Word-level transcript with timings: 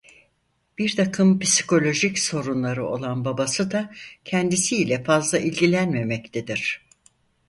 Birtakım 0.77 1.39
psikolojik 1.39 2.19
sorunları 2.19 2.85
olan 2.87 3.25
babası 3.25 3.71
da 3.71 3.93
kendisi 4.25 4.77
ile 4.77 5.03
fazla 5.03 5.37
ilgilenmemektedir. 5.39 6.85